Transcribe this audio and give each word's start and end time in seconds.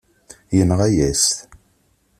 Yenɣa-yas-t. 0.55 1.33